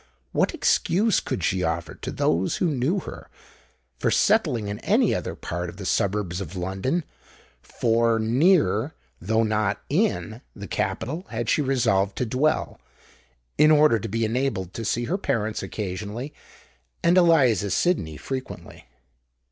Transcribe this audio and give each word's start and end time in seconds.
what 0.31 0.51
excuse 0.51 1.19
could 1.19 1.43
she 1.43 1.61
offer 1.63 1.93
to 1.93 2.11
those 2.11 2.55
who 2.55 2.65
knew 2.73 2.97
her, 3.01 3.29
for 3.99 4.09
settling 4.09 4.67
in 4.67 4.79
any 4.79 5.13
other 5.13 5.35
part 5.35 5.69
of 5.69 5.77
the 5.77 5.85
suburbs 5.85 6.41
of 6.41 6.55
London?—for 6.55 8.17
near, 8.17 8.95
though 9.21 9.43
not 9.43 9.79
in, 9.91 10.41
the 10.55 10.65
capital 10.67 11.27
had 11.29 11.47
she 11.47 11.61
resolved 11.61 12.15
to 12.15 12.25
dwell, 12.25 12.79
in 13.59 13.69
order 13.69 13.99
to 13.99 14.09
be 14.09 14.25
enabled 14.25 14.73
to 14.73 14.83
see 14.83 15.03
her 15.03 15.19
parents 15.19 15.61
occasionally, 15.61 16.33
and 17.03 17.15
Eliza 17.15 17.69
Sydney 17.69 18.17
frequently. 18.17 18.87